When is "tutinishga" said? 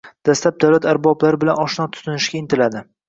1.99-2.41